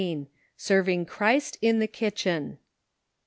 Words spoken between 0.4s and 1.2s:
SERVING